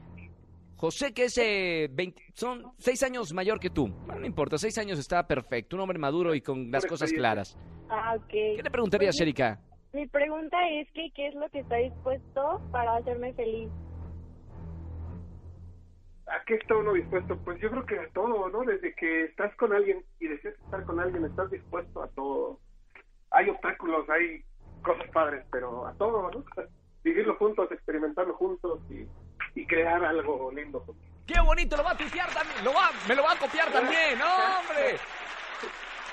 José, 0.76 1.14
que 1.14 1.24
es 1.24 1.38
eh, 1.38 1.88
20 1.92 2.20
son 2.34 2.72
seis 2.76 3.02
años 3.04 3.32
mayor 3.32 3.60
que 3.60 3.70
tú. 3.70 3.86
Bueno, 3.88 4.22
no 4.22 4.26
importa, 4.26 4.58
seis 4.58 4.76
años 4.78 4.98
está 4.98 5.26
perfecto. 5.28 5.76
Un 5.76 5.82
hombre 5.82 5.98
maduro 5.98 6.34
y 6.34 6.40
con 6.40 6.72
las 6.72 6.84
cosas 6.84 7.12
claras. 7.12 7.56
Ah, 7.88 8.14
ok. 8.16 8.28
¿Qué 8.28 8.60
le 8.64 8.70
preguntarías, 8.70 9.20
Erika? 9.20 9.60
Mi 9.92 10.08
pregunta 10.08 10.56
es 10.70 10.90
que 10.92 11.10
qué 11.14 11.28
es 11.28 11.34
lo 11.34 11.48
que 11.50 11.60
está 11.60 11.76
dispuesto 11.76 12.60
para 12.72 12.96
hacerme 12.96 13.32
feliz. 13.34 13.68
¿A 16.42 16.44
qué 16.44 16.54
está 16.54 16.74
uno 16.76 16.92
dispuesto? 16.94 17.36
Pues 17.44 17.60
yo 17.60 17.70
creo 17.70 17.86
que 17.86 17.98
a 18.00 18.08
todo, 18.12 18.48
¿no? 18.48 18.62
Desde 18.64 18.92
que 18.94 19.24
estás 19.26 19.54
con 19.54 19.72
alguien 19.72 20.04
y 20.18 20.26
deseas 20.26 20.54
estar 20.64 20.84
con 20.84 20.98
alguien, 20.98 21.24
estás 21.24 21.48
dispuesto 21.52 22.02
a 22.02 22.08
todo. 22.08 22.58
Hay 23.30 23.48
obstáculos, 23.48 24.08
hay 24.10 24.42
cosas 24.82 25.08
padres, 25.12 25.46
pero 25.52 25.86
a 25.86 25.94
todo, 25.94 26.30
¿no? 26.32 26.44
Vivirlo 27.04 27.36
juntos, 27.36 27.70
experimentarlo 27.70 28.34
juntos 28.34 28.80
y, 28.90 29.06
y 29.60 29.66
crear 29.66 30.04
algo 30.04 30.50
lindo 30.52 30.80
juntos. 30.80 31.04
¡Qué 31.26 31.40
bonito! 31.40 31.76
Lo 31.76 31.84
va 31.84 31.92
a 31.92 31.96
tuitear 31.96 32.28
también. 32.34 32.64
Lo 32.64 32.72
va, 32.72 32.90
me 33.08 33.14
lo 33.14 33.22
va 33.22 33.32
a 33.32 33.38
copiar 33.38 33.70
también. 33.70 34.18
¡No, 34.18 34.24
hombre! 34.26 34.98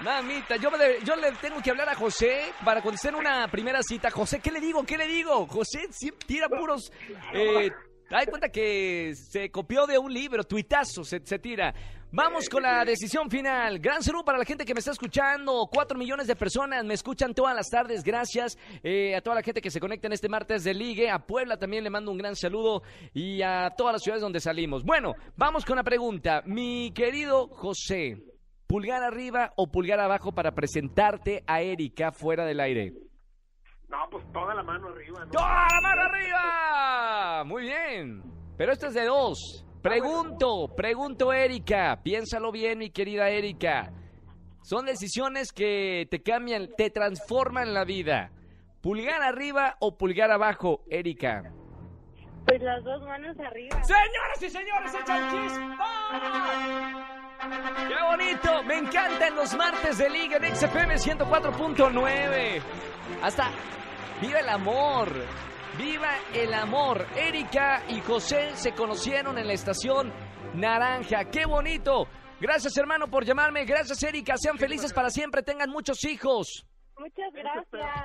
Mamita, 0.01 0.55
yo, 0.57 0.69
me 0.71 0.77
de- 0.77 0.99
yo 1.03 1.15
le 1.15 1.31
tengo 1.33 1.59
que 1.61 1.71
hablar 1.71 1.89
a 1.89 1.95
José 1.95 2.53
para 2.63 2.81
en 3.09 3.15
una 3.15 3.47
primera 3.49 3.81
cita. 3.81 4.11
José, 4.11 4.39
¿qué 4.39 4.51
le 4.51 4.61
digo? 4.61 4.85
¿Qué 4.85 4.97
le 4.97 5.07
digo? 5.07 5.45
José 5.47 5.87
siempre 5.91 6.25
tira 6.27 6.47
puros... 6.47 6.91
Eh, 7.33 7.69
da 8.17 8.25
cuenta 8.25 8.49
que 8.49 9.13
se 9.15 9.51
copió 9.51 9.85
de 9.85 9.97
un 9.97 10.13
libro, 10.13 10.43
tuitazo 10.43 11.03
se, 11.03 11.21
se 11.23 11.39
tira. 11.39 11.73
Vamos 12.11 12.49
con 12.49 12.63
la 12.63 12.83
decisión 12.85 13.29
final. 13.29 13.77
Gran 13.77 14.01
saludo 14.01 14.25
para 14.25 14.39
la 14.39 14.45
gente 14.45 14.65
que 14.65 14.73
me 14.73 14.79
está 14.79 14.91
escuchando. 14.91 15.69
Cuatro 15.71 15.95
millones 15.95 16.25
de 16.25 16.35
personas 16.35 16.83
me 16.83 16.95
escuchan 16.95 17.35
todas 17.35 17.55
las 17.55 17.69
tardes. 17.69 18.03
Gracias 18.03 18.57
eh, 18.81 19.15
a 19.15 19.21
toda 19.21 19.35
la 19.35 19.43
gente 19.43 19.61
que 19.61 19.69
se 19.69 19.79
conecta 19.79 20.07
en 20.07 20.13
este 20.13 20.27
martes 20.27 20.63
de 20.63 20.73
Ligue. 20.73 21.11
A 21.11 21.19
Puebla 21.19 21.57
también 21.57 21.83
le 21.83 21.91
mando 21.91 22.09
un 22.11 22.17
gran 22.17 22.35
saludo 22.35 22.81
y 23.13 23.43
a 23.43 23.69
todas 23.77 23.93
las 23.93 24.01
ciudades 24.01 24.23
donde 24.23 24.39
salimos. 24.39 24.83
Bueno, 24.83 25.13
vamos 25.35 25.63
con 25.65 25.75
la 25.75 25.83
pregunta. 25.83 26.41
Mi 26.47 26.91
querido 26.95 27.47
José, 27.49 28.17
¿pulgar 28.65 29.03
arriba 29.03 29.53
o 29.55 29.67
pulgar 29.67 29.99
abajo 29.99 30.31
para 30.31 30.55
presentarte 30.55 31.43
a 31.45 31.61
Erika 31.61 32.11
fuera 32.11 32.43
del 32.43 32.59
aire? 32.59 33.08
No, 33.89 33.97
pues 34.11 34.23
toda 34.31 34.53
la 34.53 34.63
mano 34.63 34.89
arriba, 34.89 35.25
¿no? 35.25 35.31
¡Toda 35.31 35.67
la 35.71 35.81
mano 35.81 36.01
arriba! 36.03 37.43
Muy 37.45 37.63
bien. 37.63 38.21
Pero 38.57 38.71
esto 38.71 38.87
es 38.87 38.93
de 38.93 39.05
dos. 39.05 39.65
Pregunto, 39.81 40.67
pregunto 40.75 41.33
Erika. 41.33 41.99
Piénsalo 42.03 42.51
bien, 42.51 42.77
mi 42.79 42.91
querida 42.91 43.29
Erika. 43.29 43.91
Son 44.61 44.85
decisiones 44.85 45.51
que 45.51 46.07
te 46.11 46.21
cambian, 46.21 46.69
te 46.77 46.89
transforman 46.91 47.73
la 47.73 47.85
vida. 47.85 48.31
¿Pulgar 48.81 49.23
arriba 49.23 49.75
o 49.79 49.97
pulgar 49.97 50.29
abajo, 50.31 50.83
Erika? 50.89 51.51
Pues 52.45 52.61
las 52.61 52.83
dos 52.83 53.01
manos 53.03 53.39
arriba. 53.39 53.81
Señoras 53.83 54.41
y 54.41 54.49
señores, 54.49 54.93
echan 54.93 55.31
chispa. 55.31 57.05
¡Qué 57.39 58.03
bonito! 58.03 58.63
Me 58.63 58.77
encantan 58.79 59.35
los 59.35 59.55
martes 59.55 59.97
de 59.97 60.09
Liga 60.09 60.37
en 60.37 60.55
XFM 60.55 60.95
104.9. 60.95 62.61
Hasta 63.21 63.51
viva 64.19 64.39
el 64.39 64.49
amor. 64.49 65.09
Viva 65.77 66.09
el 66.33 66.53
amor. 66.53 67.05
Erika 67.15 67.83
y 67.87 68.01
José 68.01 68.51
se 68.55 68.73
conocieron 68.73 69.37
en 69.37 69.47
la 69.47 69.53
estación 69.53 70.11
Naranja. 70.53 71.25
¡Qué 71.25 71.45
bonito! 71.45 72.07
Gracias, 72.41 72.75
hermano, 72.77 73.07
por 73.07 73.23
llamarme. 73.23 73.63
Gracias, 73.63 74.03
Erika. 74.03 74.35
Sean 74.37 74.57
felices 74.57 74.91
para 74.91 75.09
siempre. 75.09 75.41
Tengan 75.41 75.69
muchos 75.69 76.03
hijos. 76.03 76.65
Muchas 76.97 77.31
gracias. 77.33 77.98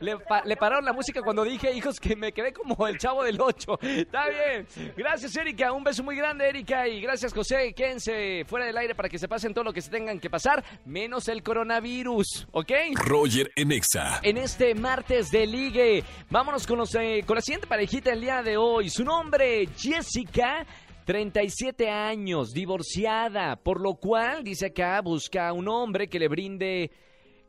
Le, 0.00 0.18
pa- 0.18 0.42
le 0.44 0.56
pararon 0.56 0.84
la 0.84 0.92
música 0.92 1.20
cuando 1.22 1.44
dije, 1.44 1.72
hijos, 1.72 1.98
que 2.00 2.16
me 2.16 2.32
quedé 2.32 2.52
como 2.52 2.86
el 2.86 2.98
chavo 2.98 3.22
del 3.24 3.40
8. 3.40 3.78
Está 3.82 4.24
bien. 4.28 4.66
Gracias, 4.96 5.36
Erika. 5.36 5.72
Un 5.72 5.84
beso 5.84 6.02
muy 6.02 6.16
grande, 6.16 6.48
Erika. 6.48 6.86
Y 6.88 7.00
gracias, 7.00 7.32
José. 7.32 7.72
Quédense 7.74 8.44
fuera 8.46 8.66
del 8.66 8.76
aire 8.76 8.94
para 8.94 9.08
que 9.08 9.18
se 9.18 9.28
pasen 9.28 9.52
todo 9.54 9.64
lo 9.64 9.72
que 9.72 9.80
se 9.80 9.90
tengan 9.90 10.18
que 10.20 10.30
pasar, 10.30 10.64
menos 10.84 11.28
el 11.28 11.42
coronavirus. 11.42 12.46
¿Ok? 12.52 12.70
Roger 12.94 13.50
en 13.56 13.72
Exa. 13.72 14.20
en 14.22 14.36
este 14.38 14.74
martes 14.74 15.30
de 15.30 15.46
ligue. 15.46 16.04
Vámonos 16.30 16.66
con, 16.66 16.78
los, 16.78 16.94
eh, 16.94 17.22
con 17.26 17.36
la 17.36 17.42
siguiente 17.42 17.66
parejita 17.66 18.10
del 18.10 18.20
día 18.20 18.42
de 18.42 18.56
hoy. 18.56 18.88
Su 18.90 19.04
nombre, 19.04 19.68
Jessica. 19.76 20.66
37 21.06 21.90
años, 21.90 22.52
divorciada, 22.54 23.56
por 23.56 23.78
lo 23.78 23.94
cual, 23.96 24.42
dice 24.42 24.66
acá, 24.68 25.02
busca 25.02 25.52
un 25.52 25.68
hombre 25.68 26.08
que 26.08 26.18
le 26.18 26.28
brinde 26.28 26.90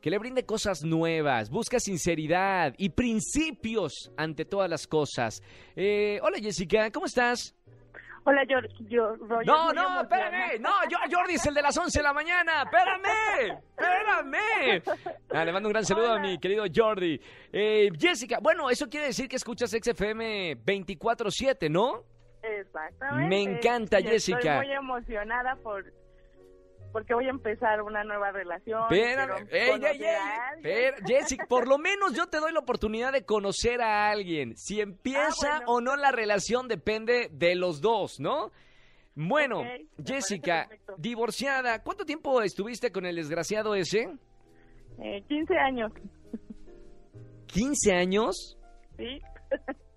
que 0.06 0.10
le 0.10 0.18
brinde 0.18 0.46
cosas 0.46 0.84
nuevas, 0.84 1.50
busca 1.50 1.80
sinceridad 1.80 2.72
y 2.78 2.90
principios 2.90 4.12
ante 4.16 4.44
todas 4.44 4.70
las 4.70 4.86
cosas. 4.86 5.42
Eh, 5.74 6.20
hola 6.22 6.38
Jessica, 6.38 6.92
¿cómo 6.92 7.06
estás? 7.06 7.56
Hola, 8.22 8.44
yo, 8.44 8.58
yo, 8.88 9.16
Roger, 9.16 9.44
No, 9.48 9.72
no, 9.72 10.02
espérame. 10.02 10.60
No, 10.60 10.70
yo, 10.88 10.98
Jordi 11.10 11.34
es 11.34 11.46
el 11.46 11.54
de 11.54 11.62
las 11.62 11.76
11 11.76 11.98
de 11.98 12.02
la 12.04 12.12
mañana. 12.12 12.62
Espérame, 12.62 13.58
espérame. 13.76 14.82
Ah, 15.30 15.44
le 15.44 15.52
mando 15.52 15.68
un 15.68 15.72
gran 15.72 15.84
saludo 15.84 16.12
a 16.12 16.20
mi 16.20 16.38
querido 16.38 16.62
Jordi. 16.72 17.20
Eh, 17.52 17.90
Jessica, 17.98 18.38
bueno, 18.40 18.70
eso 18.70 18.88
quiere 18.88 19.06
decir 19.06 19.28
que 19.28 19.34
escuchas 19.34 19.72
XFM 19.72 20.56
24-7, 20.64 21.68
¿no? 21.68 22.04
Exactamente. 22.44 23.28
Me 23.28 23.42
encanta, 23.42 24.00
Jessica. 24.00 24.38
Estoy 24.38 24.68
muy 24.68 24.72
emocionada 24.72 25.56
por 25.56 25.84
porque 26.92 27.14
voy 27.14 27.26
a 27.26 27.30
empezar 27.30 27.82
una 27.82 28.04
nueva 28.04 28.32
relación. 28.32 28.82
Espérame. 28.90 29.46
Ey, 29.50 29.80
ey, 29.84 30.02
ey. 30.64 30.92
Jessica, 31.06 31.46
por 31.46 31.68
lo 31.68 31.78
menos 31.78 32.14
yo 32.14 32.26
te 32.26 32.38
doy 32.38 32.52
la 32.52 32.60
oportunidad 32.60 33.12
de 33.12 33.24
conocer 33.24 33.80
a 33.82 34.08
alguien. 34.10 34.56
Si 34.56 34.80
empieza 34.80 35.56
Ah, 35.56 35.56
bueno. 35.58 35.72
o 35.72 35.80
no 35.80 35.96
la 35.96 36.10
relación 36.12 36.68
depende 36.68 37.28
de 37.32 37.54
los 37.54 37.80
dos, 37.80 38.18
¿no? 38.20 38.50
Bueno, 39.14 39.62
Jessica, 40.04 40.68
divorciada, 40.98 41.82
¿cuánto 41.82 42.04
tiempo 42.04 42.42
estuviste 42.42 42.92
con 42.92 43.06
el 43.06 43.16
desgraciado 43.16 43.74
ese? 43.74 44.08
Eh, 45.02 45.22
15 45.28 45.56
años, 45.58 45.92
¿15 47.48 47.92
años? 47.94 48.58
¿sí? 48.98 49.20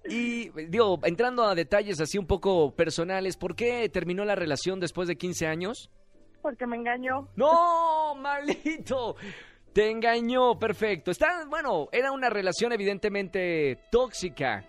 Y 0.06 0.50
digo, 0.68 1.00
entrando 1.04 1.44
a 1.44 1.54
detalles 1.56 2.00
así 2.02 2.18
un 2.18 2.26
poco 2.26 2.74
personales, 2.76 3.36
¿por 3.38 3.56
qué 3.56 3.90
terminó 3.90 4.24
la 4.26 4.36
relación 4.36 4.80
después 4.80 5.08
de 5.08 5.18
15 5.18 5.48
años? 5.48 5.90
Porque 6.42 6.66
me 6.66 6.78
engañó. 6.78 7.28
¡No, 7.36 8.16
malito! 8.16 9.16
Te 9.74 9.90
engañó, 9.92 10.58
perfecto. 10.58 11.12
Está, 11.12 11.46
bueno, 11.48 11.90
era 11.92 12.12
una 12.12 12.30
relación 12.30 12.72
evidentemente 12.72 13.78
tóxica. 13.92 14.66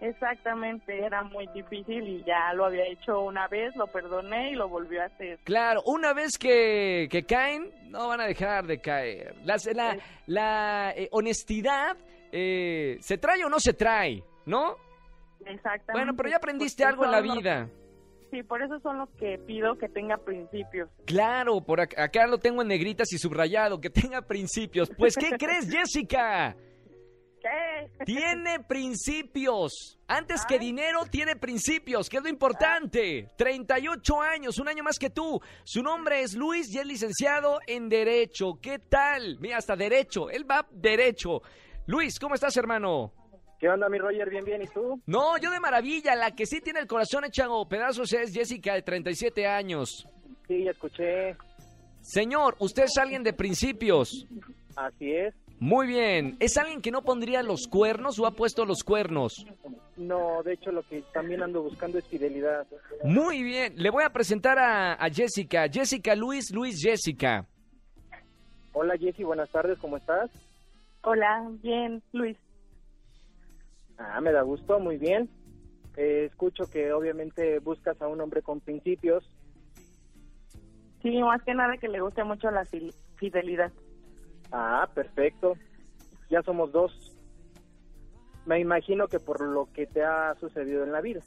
Exactamente, 0.00 0.96
era 1.04 1.24
muy 1.24 1.48
difícil 1.48 2.06
y 2.06 2.24
ya 2.24 2.52
lo 2.54 2.66
había 2.66 2.84
hecho 2.86 3.20
una 3.20 3.48
vez, 3.48 3.74
lo 3.74 3.88
perdoné 3.88 4.52
y 4.52 4.54
lo 4.54 4.68
volvió 4.68 5.02
a 5.02 5.06
hacer. 5.06 5.40
Claro, 5.42 5.82
una 5.86 6.12
vez 6.14 6.38
que, 6.38 7.08
que 7.10 7.24
caen, 7.24 7.72
no 7.90 8.06
van 8.08 8.20
a 8.20 8.26
dejar 8.26 8.66
de 8.66 8.80
caer. 8.80 9.34
Las- 9.44 9.66
la 9.74 9.98
la, 10.26 10.92
eh, 10.96 11.08
honestidad, 11.10 11.96
eh, 12.30 12.96
¿se 13.00 13.18
trae 13.18 13.44
o 13.44 13.48
no 13.48 13.58
se 13.58 13.72
trae? 13.72 14.22
¿No? 14.46 14.76
Exactamente. 15.40 15.92
Bueno, 15.92 16.14
pero 16.16 16.28
ya 16.30 16.36
aprendiste 16.36 16.84
Porque 16.84 16.92
algo 16.92 17.04
en 17.04 17.10
la 17.10 17.20
vida. 17.20 17.68
Sí, 18.30 18.42
por 18.42 18.62
eso 18.62 18.78
son 18.80 18.98
los 18.98 19.08
que 19.18 19.38
pido 19.46 19.76
que 19.78 19.88
tenga 19.88 20.18
principios. 20.18 20.90
Claro, 21.06 21.60
por 21.62 21.78
ac- 21.80 21.98
acá 21.98 22.26
lo 22.26 22.38
tengo 22.38 22.60
en 22.62 22.68
negritas 22.68 23.10
y 23.12 23.18
subrayado, 23.18 23.80
que 23.80 23.88
tenga 23.90 24.20
principios. 24.22 24.90
Pues, 24.96 25.16
¿qué 25.16 25.30
crees, 25.38 25.70
Jessica? 25.70 26.54
¿Qué? 27.40 28.04
Tiene 28.04 28.60
principios. 28.64 29.98
Antes 30.08 30.44
que 30.44 30.58
dinero, 30.58 31.04
tiene 31.10 31.36
principios, 31.36 32.08
que 32.10 32.16
es 32.18 32.22
lo 32.22 32.28
importante. 32.28 33.28
38 33.38 34.20
años, 34.20 34.58
un 34.58 34.68
año 34.68 34.82
más 34.82 34.98
que 34.98 35.08
tú. 35.08 35.40
Su 35.64 35.82
nombre 35.82 36.20
es 36.22 36.34
Luis 36.34 36.74
y 36.74 36.78
es 36.78 36.86
licenciado 36.86 37.60
en 37.66 37.88
Derecho. 37.88 38.58
¿Qué 38.60 38.78
tal? 38.80 39.38
Mira, 39.40 39.58
hasta 39.58 39.76
Derecho. 39.76 40.28
Él 40.30 40.50
va 40.50 40.66
Derecho. 40.70 41.40
Luis, 41.86 42.18
¿cómo 42.18 42.34
estás, 42.34 42.56
hermano? 42.56 43.12
¿Qué 43.58 43.68
onda, 43.68 43.88
mi 43.88 43.98
Roger? 43.98 44.30
Bien, 44.30 44.44
bien. 44.44 44.62
¿Y 44.62 44.66
tú? 44.68 45.00
No, 45.06 45.36
yo 45.38 45.50
de 45.50 45.58
maravilla. 45.60 46.14
La 46.14 46.30
que 46.34 46.46
sí 46.46 46.60
tiene 46.60 46.80
el 46.80 46.86
corazón 46.86 47.24
echado 47.24 47.68
pedazos 47.68 48.12
es 48.12 48.32
Jessica, 48.32 48.74
de 48.74 48.82
37 48.82 49.46
años. 49.46 50.06
Sí, 50.46 50.64
ya 50.64 50.70
escuché. 50.70 51.36
Señor, 52.00 52.54
usted 52.60 52.84
es 52.84 52.96
alguien 52.96 53.24
de 53.24 53.32
principios. 53.32 54.26
Así 54.76 55.12
es. 55.12 55.34
Muy 55.58 55.88
bien. 55.88 56.36
¿Es 56.38 56.56
alguien 56.56 56.80
que 56.80 56.92
no 56.92 57.02
pondría 57.02 57.42
los 57.42 57.66
cuernos 57.66 58.18
o 58.20 58.26
ha 58.26 58.30
puesto 58.30 58.64
los 58.64 58.84
cuernos? 58.84 59.44
No, 59.96 60.40
de 60.44 60.52
hecho, 60.52 60.70
lo 60.70 60.84
que 60.84 61.02
también 61.12 61.42
ando 61.42 61.60
buscando 61.62 61.98
es 61.98 62.06
fidelidad. 62.06 62.64
Muy 63.02 63.42
bien. 63.42 63.72
Le 63.76 63.90
voy 63.90 64.04
a 64.04 64.10
presentar 64.10 64.56
a, 64.60 64.92
a 64.94 65.10
Jessica. 65.10 65.66
Jessica 65.68 66.14
Luis, 66.14 66.52
Luis 66.52 66.80
Jessica. 66.80 67.44
Hola, 68.72 68.96
Jessy. 68.96 69.24
Buenas 69.24 69.50
tardes. 69.50 69.76
¿Cómo 69.80 69.96
estás? 69.96 70.30
Hola, 71.02 71.48
bien, 71.60 72.00
Luis. 72.12 72.36
Ah, 73.98 74.20
me 74.20 74.32
da 74.32 74.42
gusto. 74.42 74.78
Muy 74.78 74.96
bien. 74.96 75.28
Eh, 75.96 76.26
escucho 76.30 76.70
que 76.70 76.92
obviamente 76.92 77.58
buscas 77.58 78.00
a 78.00 78.08
un 78.08 78.20
hombre 78.20 78.42
con 78.42 78.60
principios. 78.60 79.28
Sí, 81.02 81.20
más 81.22 81.42
que 81.42 81.54
nada 81.54 81.76
que 81.76 81.88
le 81.88 82.00
guste 82.00 82.24
mucho 82.24 82.50
la 82.50 82.66
fidelidad. 83.16 83.72
Ah, 84.52 84.88
perfecto. 84.94 85.54
Ya 86.30 86.42
somos 86.42 86.72
dos. 86.72 86.92
Me 88.46 88.60
imagino 88.60 89.08
que 89.08 89.18
por 89.18 89.40
lo 89.40 89.68
que 89.72 89.86
te 89.86 90.04
ha 90.04 90.34
sucedido 90.36 90.84
en 90.84 90.92
la 90.92 91.00
vida. 91.00 91.20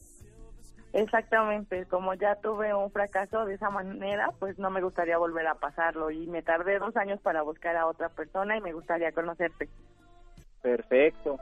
Exactamente, 0.94 1.86
como 1.86 2.14
ya 2.16 2.36
tuve 2.36 2.74
un 2.74 2.92
fracaso 2.92 3.46
de 3.46 3.54
esa 3.54 3.70
manera, 3.70 4.32
pues 4.40 4.60
no 4.60 4.70
me 4.70 4.82
gustaría 4.82 5.18
volver 5.18 5.48
a 5.48 5.56
pasarlo 5.56 6.12
y 6.12 6.28
me 6.28 6.42
tardé 6.42 6.80
dos 6.80 6.98
años 6.98 7.22
para 7.22 7.44
buscar 7.44 7.78
a 7.78 7.88
otra 7.88 8.10
persona 8.10 8.58
y 8.58 8.62
me 8.62 8.74
gustaría 8.74 9.14
conocerte. 9.14 9.70
Perfecto. 10.62 11.38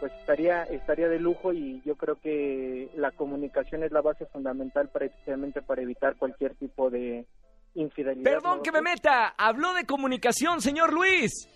Pues 0.00 0.12
estaría 0.14 0.62
estaría 0.64 1.08
de 1.08 1.18
lujo 1.18 1.52
y 1.52 1.82
yo 1.84 1.94
creo 1.96 2.16
que 2.16 2.88
la 2.96 3.10
comunicación 3.10 3.84
es 3.84 3.92
la 3.92 4.00
base 4.00 4.24
fundamental 4.26 4.88
precisamente 4.88 5.60
para 5.60 5.82
evitar 5.82 6.16
cualquier 6.16 6.54
tipo 6.54 6.90
de 6.90 7.26
infidelidad. 7.74 8.24
Perdón 8.24 8.56
¿no? 8.58 8.62
que 8.62 8.72
me 8.72 8.80
meta. 8.80 9.34
Habló 9.36 9.74
de 9.74 9.84
comunicación, 9.84 10.60
señor 10.62 10.92
Luis. 10.92 11.48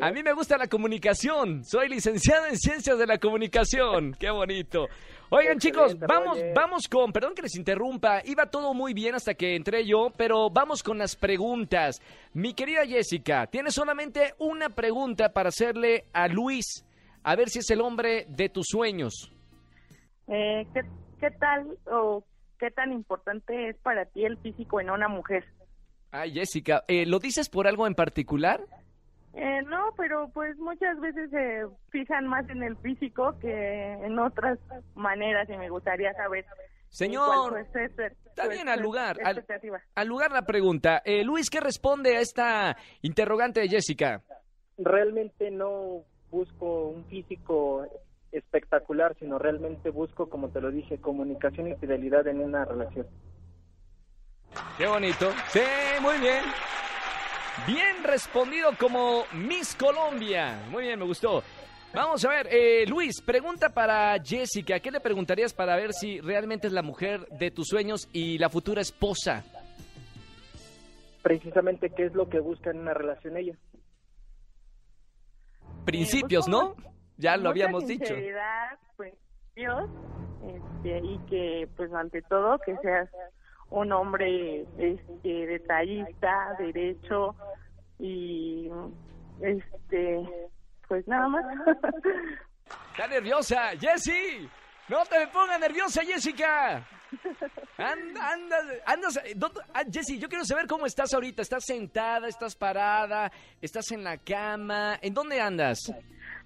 A 0.00 0.10
mí 0.10 0.22
me 0.22 0.32
gusta 0.32 0.56
la 0.56 0.66
comunicación. 0.66 1.62
Soy 1.64 1.88
licenciado 1.88 2.46
en 2.46 2.56
ciencias 2.56 2.98
de 2.98 3.06
la 3.06 3.18
comunicación. 3.18 4.14
Qué 4.18 4.30
bonito. 4.30 4.88
Oigan, 5.30 5.58
chicos, 5.58 5.98
vamos, 5.98 6.38
Roger. 6.38 6.54
vamos 6.54 6.88
con, 6.88 7.12
perdón 7.12 7.34
que 7.34 7.42
les 7.42 7.54
interrumpa, 7.54 8.22
iba 8.24 8.46
todo 8.46 8.72
muy 8.72 8.94
bien 8.94 9.14
hasta 9.14 9.34
que 9.34 9.56
entré 9.56 9.84
yo, 9.86 10.10
pero 10.16 10.48
vamos 10.48 10.82
con 10.82 10.96
las 10.96 11.16
preguntas. 11.16 12.00
Mi 12.32 12.54
querida 12.54 12.86
Jessica, 12.86 13.46
tienes 13.46 13.74
solamente 13.74 14.32
una 14.38 14.70
pregunta 14.70 15.30
para 15.34 15.50
hacerle 15.50 16.06
a 16.14 16.28
Luis, 16.28 16.82
a 17.22 17.36
ver 17.36 17.48
si 17.48 17.60
es 17.60 17.70
el 17.70 17.80
hombre 17.80 18.26
de 18.28 18.48
tus 18.48 18.66
sueños. 18.68 19.32
Eh, 20.26 20.66
¿qué, 20.74 20.80
¿Qué 21.20 21.30
tal 21.32 21.78
o 21.90 22.24
qué 22.58 22.70
tan 22.70 22.92
importante 22.92 23.70
es 23.70 23.76
para 23.78 24.04
ti 24.06 24.24
el 24.24 24.38
físico 24.38 24.80
en 24.80 24.90
una 24.90 25.08
mujer? 25.08 25.44
Ay, 26.10 26.32
Jessica, 26.32 26.84
eh, 26.88 27.06
¿lo 27.06 27.18
dices 27.18 27.48
por 27.48 27.66
algo 27.66 27.86
en 27.86 27.94
particular? 27.94 28.60
Eh, 29.34 29.62
no, 29.66 29.92
pero 29.96 30.30
pues 30.32 30.56
muchas 30.58 30.98
veces 31.00 31.30
se 31.30 31.66
fijan 31.90 32.26
más 32.26 32.48
en 32.48 32.62
el 32.62 32.76
físico 32.78 33.38
que 33.40 33.92
en 33.92 34.18
otras 34.18 34.58
maneras 34.94 35.48
y 35.50 35.56
me 35.56 35.68
gustaría 35.68 36.12
saber. 36.14 36.44
Señor, 36.88 37.58
está 37.58 38.44
su 38.44 38.50
bien 38.50 38.68
al 38.68 38.80
lugar, 38.80 39.18
al-. 39.22 39.44
Al 39.94 40.08
lugar 40.08 40.32
la 40.32 40.46
pregunta. 40.46 41.02
Eh, 41.04 41.22
Luis, 41.22 41.50
¿qué 41.50 41.60
responde 41.60 42.16
a 42.16 42.20
esta 42.20 42.76
interrogante 43.02 43.60
de 43.60 43.68
Jessica? 43.68 44.22
Realmente 44.78 45.50
no 45.50 46.04
busco 46.30 46.88
un 46.88 47.04
físico 47.06 47.86
espectacular, 48.32 49.16
sino 49.18 49.38
realmente 49.38 49.90
busco, 49.90 50.28
como 50.28 50.48
te 50.50 50.60
lo 50.60 50.70
dije, 50.70 50.98
comunicación 50.98 51.68
y 51.68 51.74
fidelidad 51.76 52.26
en 52.26 52.40
una 52.40 52.64
relación. 52.64 53.06
Qué 54.76 54.86
bonito. 54.86 55.30
Sí, 55.48 55.60
muy 56.00 56.18
bien. 56.18 56.42
Bien 57.66 58.04
respondido 58.04 58.70
como 58.78 59.24
Miss 59.32 59.74
Colombia. 59.74 60.62
Muy 60.70 60.84
bien, 60.84 60.98
me 60.98 61.04
gustó. 61.04 61.42
Vamos 61.92 62.24
a 62.24 62.28
ver, 62.28 62.48
eh, 62.50 62.86
Luis, 62.86 63.20
pregunta 63.22 63.70
para 63.70 64.16
Jessica. 64.22 64.78
¿Qué 64.78 64.90
le 64.90 65.00
preguntarías 65.00 65.54
para 65.54 65.74
ver 65.74 65.92
si 65.92 66.20
realmente 66.20 66.66
es 66.66 66.72
la 66.72 66.82
mujer 66.82 67.26
de 67.28 67.50
tus 67.50 67.68
sueños 67.68 68.08
y 68.12 68.38
la 68.38 68.50
futura 68.50 68.82
esposa? 68.82 69.42
Precisamente, 71.22 71.90
¿qué 71.90 72.04
es 72.04 72.14
lo 72.14 72.28
que 72.28 72.40
busca 72.40 72.70
en 72.70 72.80
una 72.80 72.94
relación 72.94 73.36
ella? 73.36 73.54
Principios, 75.88 76.46
Eh, 76.46 76.50
¿no? 76.50 76.74
Ya 77.16 77.36
lo 77.36 77.48
habíamos 77.50 77.86
dicho. 77.86 78.06
sinceridad, 78.06 78.78
principios, 78.96 79.90
este, 80.46 80.98
y 80.98 81.18
que 81.30 81.68
pues 81.76 81.92
ante 81.92 82.22
todo 82.22 82.58
que 82.58 82.76
seas 82.78 83.08
un 83.70 83.90
hombre 83.92 84.66
este, 84.78 85.46
detallista, 85.46 86.54
derecho, 86.58 87.34
y 87.98 88.70
este, 89.40 90.28
pues 90.86 91.08
nada 91.08 91.28
más. 91.28 91.44
Está 92.92 93.06
nerviosa, 93.08 93.70
Jessie. 93.80 94.48
No 94.88 95.04
te 95.06 95.18
me 95.18 95.26
pongas 95.28 95.58
nerviosa, 95.58 96.02
Jessica. 96.02 96.86
Anda, 97.78 98.32
anda, 98.32 98.56
andas, 98.86 99.18
¿dónde- 99.36 99.60
ah, 99.72 99.82
Jessie, 99.90 100.18
yo 100.18 100.28
quiero 100.28 100.44
saber 100.44 100.66
cómo 100.66 100.86
estás 100.86 101.14
ahorita. 101.14 101.42
¿Estás 101.42 101.64
sentada? 101.64 102.28
¿Estás 102.28 102.54
parada? 102.56 103.30
¿Estás 103.60 103.90
en 103.92 104.04
la 104.04 104.18
cama? 104.18 104.98
¿En 105.00 105.14
dónde 105.14 105.40
andas? 105.40 105.78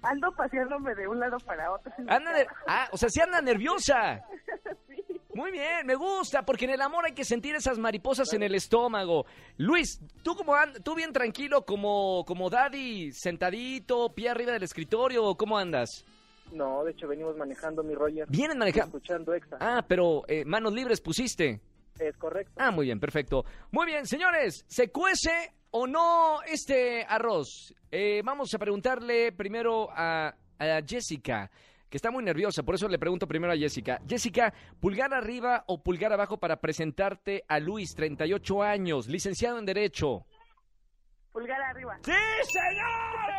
Ando 0.01 0.31
paseándome 0.35 0.93
de 0.95 1.07
un 1.07 1.19
lado 1.19 1.37
para 1.39 1.71
otro. 1.71 1.91
Anda 2.07 2.33
de- 2.33 2.47
ah, 2.67 2.87
o 2.91 2.97
sea, 2.97 3.09
sí 3.09 3.19
anda 3.21 3.41
nerviosa. 3.41 4.21
Muy 5.33 5.51
bien, 5.51 5.87
me 5.87 5.95
gusta, 5.95 6.43
porque 6.43 6.65
en 6.65 6.71
el 6.71 6.81
amor 6.81 7.05
hay 7.07 7.13
que 7.13 7.25
sentir 7.25 7.55
esas 7.55 7.79
mariposas 7.79 8.31
en 8.33 8.43
el 8.43 8.53
estómago. 8.53 9.25
Luis, 9.57 9.99
tú 10.23 10.35
como 10.35 10.53
and- 10.53 10.83
tú 10.83 10.93
bien 10.93 11.11
tranquilo, 11.11 11.65
como, 11.65 12.23
como 12.25 12.51
daddy, 12.51 13.11
sentadito, 13.13 14.13
pie 14.13 14.29
arriba 14.29 14.51
del 14.51 14.61
escritorio, 14.61 15.25
¿o 15.25 15.35
¿cómo 15.35 15.57
andas? 15.57 16.05
No, 16.53 16.83
de 16.83 16.91
hecho 16.91 17.07
venimos 17.07 17.35
manejando 17.35 17.83
mi 17.83 17.95
Roger. 17.95 18.25
Vienen 18.29 18.57
manejando. 18.59 18.97
Escuchando 18.97 19.33
Exa. 19.33 19.57
Ah, 19.59 19.83
pero 19.87 20.23
eh, 20.27 20.45
manos 20.45 20.71
libres 20.73 21.01
pusiste. 21.01 21.59
Es 21.99 22.15
correcto. 22.17 22.53
Ah, 22.57 22.71
muy 22.71 22.85
bien, 22.85 22.99
perfecto. 22.99 23.43
Muy 23.71 23.85
bien, 23.87 24.05
señores, 24.05 24.63
¿se 24.67 24.91
cuece 24.91 25.53
o 25.71 25.87
no 25.87 26.41
este 26.43 27.03
arroz? 27.07 27.73
Eh, 27.91 28.21
vamos 28.23 28.53
a 28.53 28.59
preguntarle 28.59 29.31
primero 29.31 29.89
a, 29.91 30.33
a 30.59 30.81
Jessica, 30.87 31.49
que 31.89 31.97
está 31.97 32.09
muy 32.09 32.23
nerviosa, 32.23 32.63
por 32.63 32.75
eso 32.75 32.87
le 32.87 32.97
pregunto 32.97 33.27
primero 33.27 33.53
a 33.53 33.57
Jessica. 33.57 33.99
Jessica, 34.07 34.53
¿pulgar 34.79 35.13
arriba 35.13 35.63
o 35.67 35.81
pulgar 35.83 36.13
abajo 36.13 36.37
para 36.37 36.59
presentarte 36.59 37.43
a 37.47 37.59
Luis, 37.59 37.93
38 37.95 38.63
años, 38.63 39.07
licenciado 39.07 39.59
en 39.59 39.65
Derecho? 39.65 40.25
Pulgar 41.31 41.61
arriba. 41.61 41.97
¡Sí, 42.03 42.11
señores! 42.11 43.32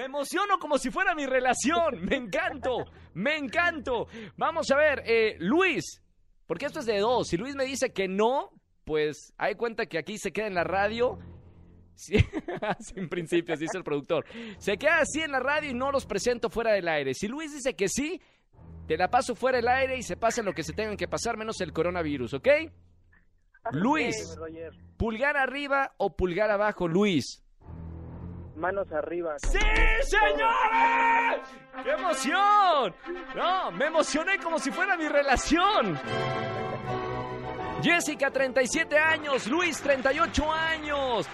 Me 0.00 0.06
emociono 0.06 0.58
como 0.58 0.78
si 0.78 0.90
fuera 0.90 1.14
mi 1.14 1.26
relación. 1.26 2.02
Me 2.02 2.16
encanto, 2.16 2.86
me 3.12 3.36
encanto. 3.36 4.06
Vamos 4.38 4.70
a 4.70 4.76
ver, 4.76 5.02
eh, 5.04 5.36
Luis, 5.40 6.00
porque 6.46 6.64
esto 6.64 6.80
es 6.80 6.86
de 6.86 7.00
dos. 7.00 7.28
Si 7.28 7.36
Luis 7.36 7.54
me 7.54 7.66
dice 7.66 7.92
que 7.92 8.08
no, 8.08 8.48
pues 8.86 9.34
hay 9.36 9.56
cuenta 9.56 9.84
que 9.84 9.98
aquí 9.98 10.16
se 10.16 10.32
queda 10.32 10.46
en 10.46 10.54
la 10.54 10.64
radio. 10.64 11.18
Sí, 11.94 12.14
sin 12.80 13.10
principios, 13.10 13.58
dice 13.58 13.76
el 13.76 13.84
productor. 13.84 14.24
Se 14.56 14.78
queda 14.78 15.00
así 15.00 15.20
en 15.20 15.32
la 15.32 15.40
radio 15.40 15.68
y 15.68 15.74
no 15.74 15.92
los 15.92 16.06
presento 16.06 16.48
fuera 16.48 16.72
del 16.72 16.88
aire. 16.88 17.12
Si 17.12 17.28
Luis 17.28 17.52
dice 17.52 17.76
que 17.76 17.88
sí, 17.88 18.22
te 18.88 18.96
la 18.96 19.10
paso 19.10 19.34
fuera 19.34 19.58
del 19.58 19.68
aire 19.68 19.98
y 19.98 20.02
se 20.02 20.16
pasen 20.16 20.46
lo 20.46 20.54
que 20.54 20.62
se 20.62 20.72
tengan 20.72 20.96
que 20.96 21.08
pasar, 21.08 21.36
menos 21.36 21.60
el 21.60 21.74
coronavirus, 21.74 22.32
¿ok? 22.32 22.48
Luis, 23.72 24.16
pulgar 24.96 25.36
arriba 25.36 25.92
o 25.98 26.16
pulgar 26.16 26.50
abajo, 26.50 26.88
Luis. 26.88 27.42
Manos 28.60 28.92
arriba. 28.92 29.36
¡Sí, 29.38 29.58
señores! 30.02 31.40
¡Qué 31.82 31.90
emoción! 31.92 32.94
No, 33.34 33.70
me 33.70 33.86
emocioné 33.86 34.38
como 34.38 34.58
si 34.58 34.70
fuera 34.70 34.98
mi 34.98 35.08
relación. 35.08 35.98
Jessica, 37.82 38.30
37 38.30 38.98
años, 38.98 39.46
Luis, 39.46 39.80
38 39.80 40.52
años. 40.52 41.26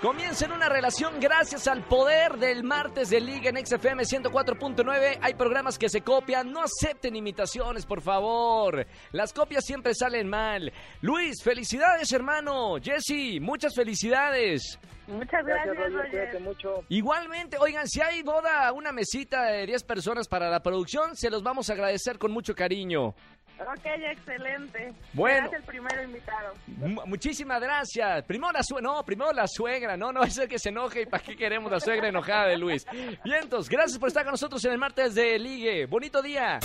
Comiencen 0.00 0.52
una 0.52 0.68
relación 0.68 1.18
gracias 1.18 1.66
al 1.66 1.82
poder 1.82 2.36
del 2.36 2.62
martes 2.62 3.10
de 3.10 3.20
Liga 3.20 3.50
en 3.50 3.66
XFM 3.66 4.04
104.9. 4.04 5.18
Hay 5.20 5.34
programas 5.34 5.76
que 5.76 5.88
se 5.88 6.02
copian. 6.02 6.52
No 6.52 6.62
acepten 6.62 7.16
imitaciones, 7.16 7.84
por 7.84 8.00
favor. 8.00 8.86
Las 9.10 9.32
copias 9.32 9.64
siempre 9.64 9.96
salen 9.96 10.28
mal. 10.28 10.72
Luis, 11.00 11.42
felicidades, 11.42 12.12
hermano. 12.12 12.76
Jessy, 12.80 13.40
muchas 13.40 13.74
felicidades. 13.74 14.78
Muchas 15.08 15.44
Gracias, 15.44 15.74
gracias, 15.74 15.92
Roger. 16.12 16.40
mucho. 16.42 16.84
Igualmente, 16.90 17.56
oigan, 17.58 17.88
si 17.88 18.00
hay 18.00 18.22
boda, 18.22 18.70
una 18.72 18.92
mesita 18.92 19.46
de 19.46 19.66
10 19.66 19.82
personas 19.82 20.28
para 20.28 20.48
la 20.50 20.62
producción, 20.62 21.16
se 21.16 21.30
los 21.30 21.42
vamos 21.42 21.70
a 21.70 21.72
agradecer 21.72 22.18
con 22.18 22.30
mucho 22.30 22.54
cariño. 22.54 23.14
Ok, 23.60 23.84
excelente. 23.84 24.92
Bueno. 25.12 25.48
Serás 25.48 25.60
el 25.60 25.66
primero 25.66 26.02
invitado. 26.02 26.54
Mu- 26.66 27.06
muchísimas 27.06 27.60
gracias. 27.60 28.24
Primero 28.24 28.52
la 28.52 28.62
suegra, 28.62 28.82
no, 28.88 29.04
primero 29.04 29.32
la 29.32 29.46
suegra, 29.48 29.96
no, 29.96 30.12
no 30.12 30.22
es 30.24 30.38
el 30.38 30.48
que 30.48 30.58
se 30.58 30.68
enoje 30.68 31.02
y 31.02 31.06
para 31.06 31.22
qué 31.22 31.36
queremos 31.36 31.70
la 31.70 31.80
suegra 31.80 32.08
enojada 32.08 32.46
de 32.46 32.56
Luis. 32.58 32.86
Vientos, 33.24 33.68
gracias 33.68 33.98
por 33.98 34.08
estar 34.08 34.24
con 34.24 34.32
nosotros 34.32 34.64
en 34.64 34.72
el 34.72 34.78
martes 34.78 35.14
de 35.14 35.38
Ligue. 35.38 35.86
Bonito 35.86 36.22
día. 36.22 36.60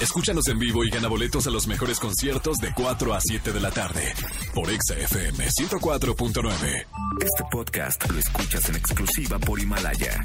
Escúchanos 0.00 0.48
en 0.48 0.58
vivo 0.58 0.82
y 0.84 0.90
gana 0.90 1.06
boletos 1.06 1.46
a 1.46 1.50
los 1.50 1.68
mejores 1.68 2.00
conciertos 2.00 2.56
de 2.58 2.72
4 2.74 3.14
a 3.14 3.20
7 3.20 3.52
de 3.52 3.60
la 3.60 3.70
tarde 3.70 4.12
por 4.52 4.68
Exa 4.68 4.96
FM 4.96 5.44
104.9. 5.46 6.86
Este 7.20 7.44
podcast 7.52 8.10
lo 8.10 8.18
escuchas 8.18 8.68
en 8.68 8.74
exclusiva 8.76 9.38
por 9.38 9.60
Himalaya. 9.60 10.24